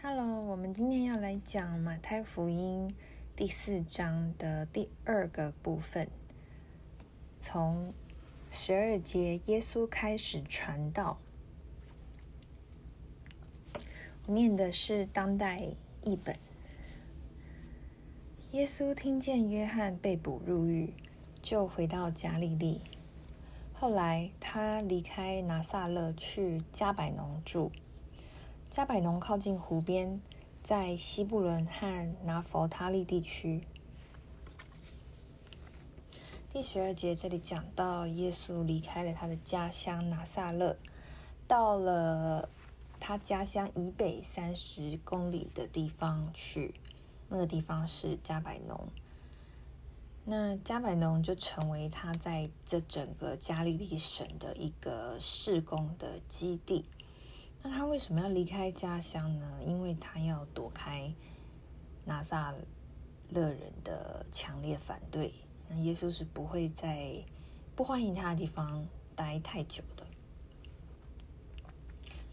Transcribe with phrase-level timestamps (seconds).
[0.00, 2.94] Hello，我们今天要来讲马太福音
[3.34, 6.08] 第四章的第二个部分，
[7.40, 7.92] 从
[8.48, 11.18] 十二节耶稣开始传道。
[14.26, 15.60] 我念的是当代
[16.02, 16.36] 译本。
[18.52, 20.94] 耶稣听见约翰被捕入狱，
[21.42, 22.82] 就回到加利利。
[23.74, 27.72] 后来他离开拿撒勒去加百农住。
[28.78, 30.20] 加百农靠近湖边，
[30.62, 33.64] 在西布伦和拿佛他利地区。
[36.52, 40.76] 第十二节这里讲到，耶稣离开了他的家乡拿撒勒，
[41.48, 42.48] 到了
[43.00, 46.72] 他家乡以北三十公里的地方去，
[47.28, 48.88] 那个地方是加百农。
[50.24, 56.84] 那加百农就成为他在这整个加利利省的一个事工的基地。
[57.68, 59.60] 那他为什么要离开家乡呢？
[59.66, 61.12] 因为他要躲开
[62.06, 62.54] 拿撒
[63.28, 65.34] 勒人的强烈反对。
[65.68, 67.22] 那耶稣是不会在
[67.76, 70.06] 不欢迎他的地方待太久的。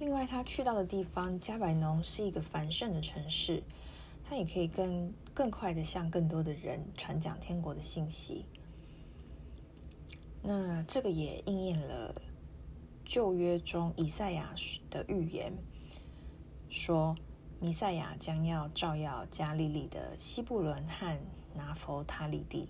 [0.00, 3.62] 另外，他去到的地方加百农是一个繁盛的城市，
[4.28, 8.44] 他也可以更更快的向更多的人传讲天国的信息。
[10.42, 12.20] 那这个也应验了。
[13.04, 14.54] 旧约中以赛亚
[14.90, 15.52] 的预言
[16.68, 17.14] 说，
[17.60, 21.20] 弥赛亚将要照耀加利利的西布伦和
[21.54, 22.68] 拿佛他利地。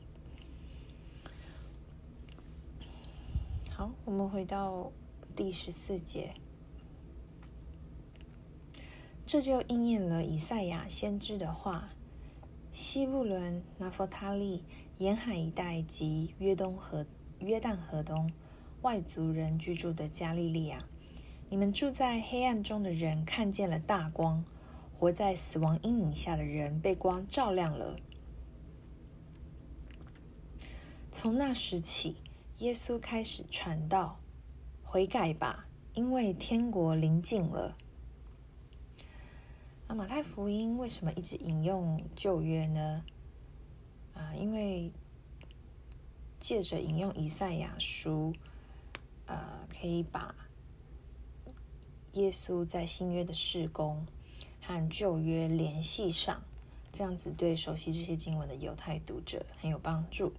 [3.71, 4.91] 好，我们回到
[5.37, 6.35] 第十四节，
[9.25, 11.89] 这就应验了以赛亚先知的话：
[12.73, 14.65] 西布伦、拿佛他利
[14.99, 17.07] 沿海一带及约东河、
[17.39, 18.31] 约旦河东。
[18.83, 20.77] 外族人居住的加利利亚，
[21.49, 24.43] 你们住在黑暗中的人看见了大光；
[24.99, 27.97] 活在死亡阴影下的人被光照亮了。
[31.13, 32.17] 从那时起，
[32.59, 34.19] 耶稣开始传道
[34.83, 37.77] ：“悔改吧，因为天国临近了。”
[39.87, 43.05] 那马太福音为什么一直引用旧约呢？
[44.15, 44.91] 啊，因为
[46.41, 48.35] 借着引用以赛亚书。
[49.27, 50.35] 呃，可以把
[52.13, 54.07] 耶稣在新约的事工
[54.61, 56.43] 和旧约联系上，
[56.93, 60.33] 这样子对熟悉这些经文的犹太读者很有帮助。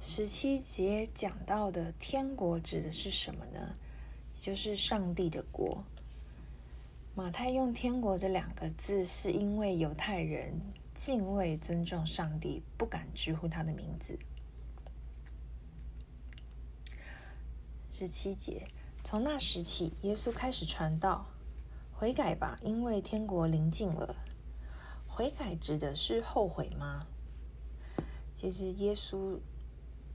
[0.00, 3.76] 十七节讲到的天国指的是什么呢？
[4.36, 5.82] 就是上帝的国。
[7.14, 10.60] 马太用“天国”这两个字，是因为犹太人
[10.92, 14.18] 敬畏尊重上帝，不敢直呼他的名字。
[17.96, 18.66] 十七节，
[19.04, 21.26] 从那时起，耶稣开始传道
[21.94, 24.16] ：“悔改吧，因为天国临近了。”
[25.06, 27.06] 悔改指的是后悔吗？
[28.36, 29.38] 其实，耶稣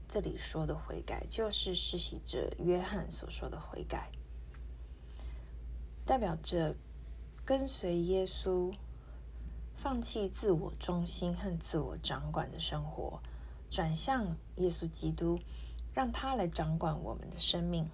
[0.06, 4.10] 这里说的悔改，就是施洗者约翰所说的悔改，
[6.04, 6.76] 代表着
[7.46, 8.74] 跟随耶稣，
[9.74, 13.22] 放弃自我中心和自我掌管的生活，
[13.70, 15.38] 转向耶稣基督。
[15.92, 17.88] 让他来掌管我们的生命。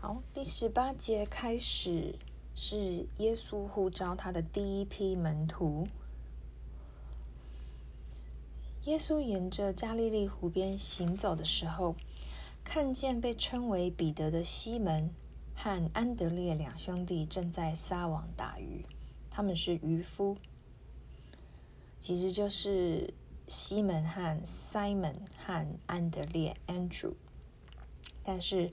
[0.00, 2.18] 好，第十八节开始
[2.54, 5.86] 是耶稣呼召他的第一批门徒。
[8.84, 11.94] 耶稣沿着加利利湖边行走的时候，
[12.64, 15.14] 看见被称为彼得的西门
[15.54, 18.84] 和安德烈两兄弟正在撒网打鱼，
[19.30, 20.36] 他们是渔夫，
[22.00, 23.14] 其实就是。
[23.52, 27.12] 西门和 Simon 和安德烈 Andrew，
[28.24, 28.72] 但是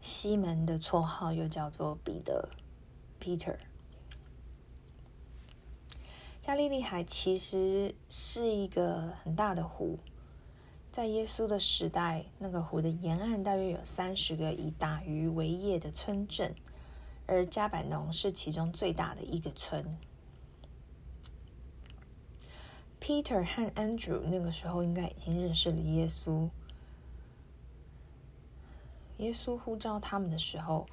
[0.00, 2.48] 西门的绰号又叫做彼得
[3.20, 3.58] Peter。
[6.40, 9.98] 加利利海其实是一个很大的湖，
[10.90, 16.54] 在耶稣的时代，那个湖的沿岸大约有三十个以打鱼为业的村镇，
[17.26, 19.98] 而加百农是其中最大的一个村。
[23.06, 26.50] Peter 和 Andrew 那个时候应该已经认识了耶稣。
[29.18, 30.88] 耶稣呼召他们的时候，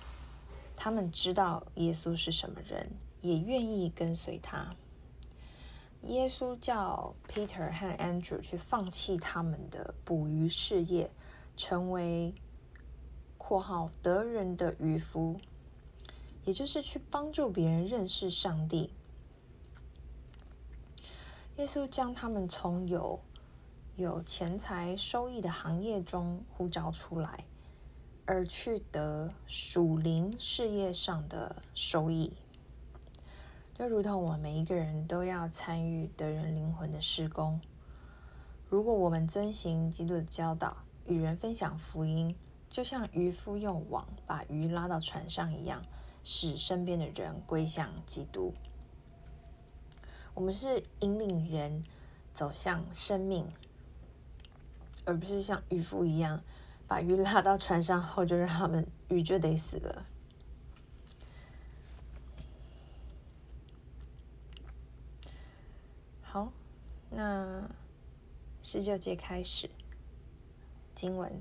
[0.75, 4.75] 他们知道耶稣是什么人，也愿意跟随他。
[6.03, 11.09] 耶稣叫 Peter 和 Andrew 去放弃他们的捕鱼事业，
[11.57, 12.35] 成为
[13.39, 15.39] （括号得人的渔夫），
[16.45, 18.93] 也就是去帮助别人认识上帝。
[21.57, 23.19] 耶稣将他们从有
[23.95, 27.45] 有钱财收益的行业中呼召出来，
[28.25, 32.33] 而去得属灵事业上的收益。
[33.75, 37.61] 就如同我们每一个人都要参与得人灵魂的施工。
[38.67, 42.35] 如果我们遵行基督的教导，与人分享福音，
[42.67, 45.83] 就像渔夫用网把鱼拉到船上一样，
[46.23, 48.55] 使身边的人归向基督。
[50.33, 51.83] 我们是引领人
[52.33, 53.47] 走向生命，
[55.05, 56.41] 而不是像渔夫一样。
[56.85, 60.05] 把鱼拉到船上后，就让他们鱼就得死了。
[66.21, 66.51] 好，
[67.09, 67.69] 那
[68.61, 69.69] 十九节开始
[70.93, 71.31] 经文，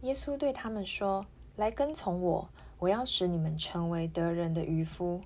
[0.00, 1.26] 耶稣对他们说
[1.56, 5.22] ：“来跟从我，我要使你们成为得人的渔夫。”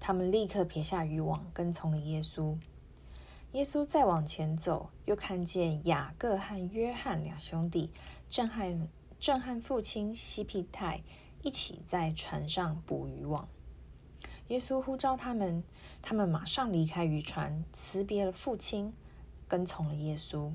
[0.00, 2.58] 他们立刻撇下渔网，跟从了耶稣。
[3.52, 7.90] 耶稣再往前走，又看见雅各和约翰两兄弟。
[8.28, 8.88] 正和
[9.18, 11.02] 正和父亲西庇太
[11.42, 13.48] 一起在船上捕鱼网。
[14.48, 15.62] 耶稣呼召他们，
[16.00, 18.92] 他们马上离开渔船，辞别了父亲，
[19.46, 20.52] 跟从了耶稣。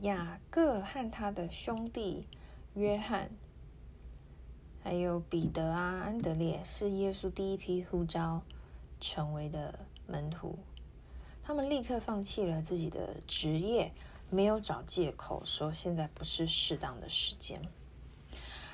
[0.00, 2.26] 雅各和他的兄弟
[2.74, 3.30] 约翰，
[4.82, 8.42] 还有彼得啊、安德烈，是耶稣第一批呼召
[8.98, 10.58] 成为的门徒。
[11.42, 13.92] 他们立刻放弃了自己的职业，
[14.30, 17.60] 没有找借口说现在不是适当的时间。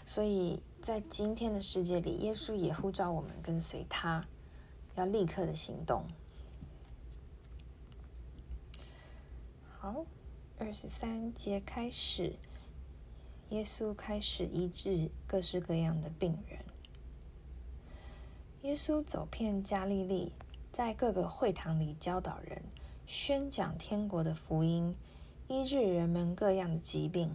[0.06, 4.26] 所以在今天的世界里，耶稣也呼召我们跟随他，
[4.94, 6.06] 要立刻的行动。
[9.78, 10.06] 好，
[10.58, 12.36] 二十三节开始，
[13.50, 16.64] 耶稣开始医治各式各样的病人。
[18.62, 20.32] 耶稣走遍加利利。
[20.70, 22.62] 在各个会堂里教导人，
[23.04, 24.94] 宣讲天国的福音，
[25.48, 27.34] 医治人们各样的疾病。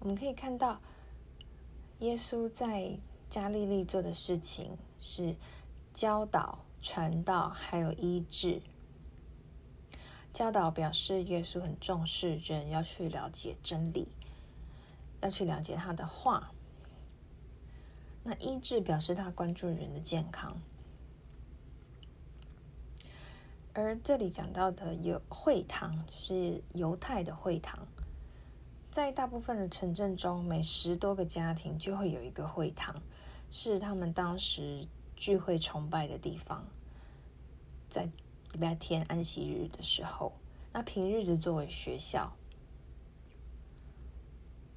[0.00, 0.80] 我们可以看到，
[2.00, 2.98] 耶稣在
[3.30, 5.36] 加利利做的事情是
[5.94, 8.60] 教导、传道，还有医治。
[10.36, 14.06] 教导表示耶稣很重视人要去了解真理，
[15.22, 16.52] 要去了解他的话。
[18.22, 20.60] 那医治表示他关注人的健康，
[23.72, 27.88] 而这里讲到的有会堂是犹太的会堂，
[28.90, 32.94] 在大部分的城镇中，每十多个家庭就会有一个会堂，
[33.50, 34.86] 是他们当时
[35.16, 36.66] 聚会崇拜的地方。
[37.88, 38.10] 在
[38.56, 40.32] 礼拜天安息日的时候，
[40.72, 42.32] 那平日的作为学校。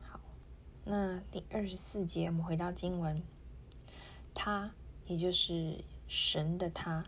[0.01, 0.19] 好，
[0.83, 3.23] 那第二十四节，我们回到经文。
[4.33, 4.69] 他，
[5.05, 7.05] 也就是神的他，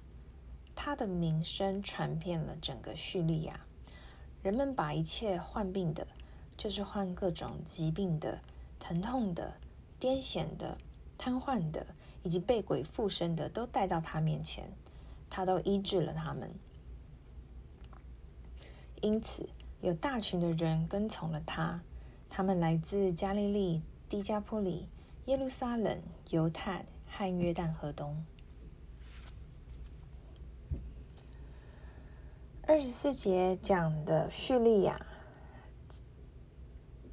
[0.73, 3.59] 他的名声传遍了整个叙利亚。
[4.41, 6.07] 人们把一切患病的，
[6.56, 8.39] 就是患各种疾病的、
[8.79, 9.56] 疼痛的、
[10.00, 10.77] 癫痫的、
[11.18, 11.85] 瘫痪的，
[12.23, 14.71] 以及被鬼附身的，都带到他面前，
[15.31, 16.54] 他都医治了他们。
[19.01, 19.50] 因此，
[19.81, 21.81] 有大群的人跟从了他，
[22.30, 24.88] 他们来自加利利、低加坡里、
[25.25, 26.00] 耶路撒冷、
[26.30, 26.86] 犹太。
[27.13, 28.25] 和约旦河东，
[32.62, 35.06] 二十四节讲的叙利亚，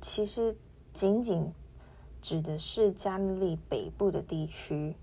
[0.01, 0.57] 其实
[0.93, 1.53] 仅仅
[2.23, 4.95] 指的是加利利北部的地区，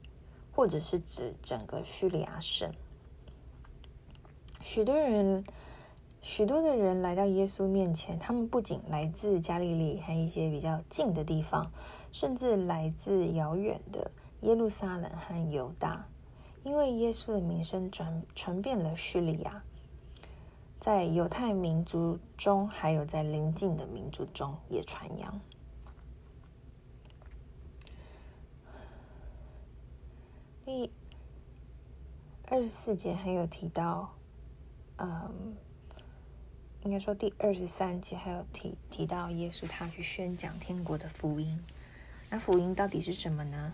[0.53, 2.71] 或者是指整个叙利亚省。
[4.65, 5.43] 许多人，
[6.23, 11.71] 许多的人来到耶稣面前，他们不仅来自加利利，还一些比较近的地方，
[12.11, 14.09] 甚至来自遥远的。
[14.41, 16.07] 耶路撒冷和犹大，
[16.63, 19.63] 因为耶稣的名声传传遍了叙利亚，
[20.79, 25.39] 在犹太民族中，还有在邻近的民族中也传扬。
[30.65, 30.91] 第
[32.47, 34.14] 二十四节还有提到，
[34.97, 35.55] 嗯，
[36.83, 41.61] 应该说第二十三节还有提提到耶稣他去宣讲天国的福音。
[42.29, 43.73] 那福音到底是什么呢？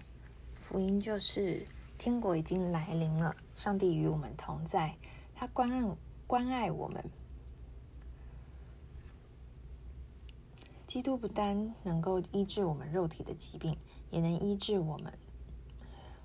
[0.56, 1.66] 福音就是
[1.98, 4.96] 天国已经来临了，上帝与我们同在，
[5.36, 5.96] 他关爱
[6.28, 7.04] 关爱我们。
[10.88, 13.78] 基督不单能够医治我们肉体的疾病，
[14.10, 15.14] 也能医治我们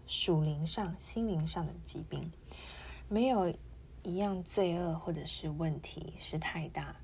[0.09, 2.33] 属灵上、心灵上的疾病。
[3.09, 3.55] 没有
[4.07, 6.95] 一样罪恶或者是问题是太大，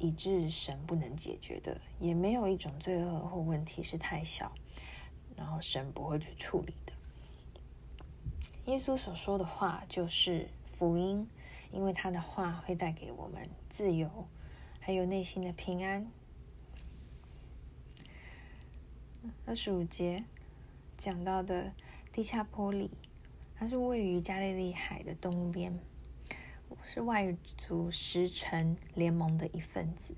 [0.00, 4.50] 以致神不能解决的；也没有一种罪恶或问题是太小。
[5.36, 6.92] 然后神不会去处理的。
[8.64, 11.28] 耶稣所说的话就是福音，
[11.70, 14.26] 因为他的话会带给我们自由，
[14.80, 16.10] 还有内心的平安。
[19.44, 20.24] 二十五节
[20.96, 21.72] 讲到的
[22.12, 22.90] 蒂恰波里，
[23.58, 25.78] 它是位于加利利海的东边，
[26.84, 30.14] 是外族十城联盟的一份子。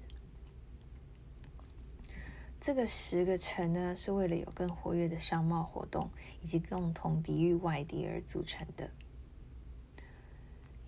[2.60, 6.10] 这个十个城呢，是为了有更活跃的商贸活动
[6.42, 8.90] 以及共同抵御外敌而组成的。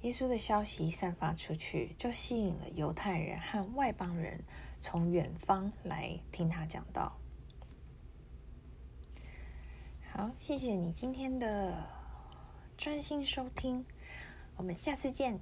[0.03, 4.43] 耶稣的消息散发出去，就吸引了犹太人和外邦人
[4.81, 7.17] 从远方来听他讲道。
[10.13, 11.87] 好，谢谢你今天的
[12.81, 13.85] 专心收听，
[14.57, 15.39] 我们下次见。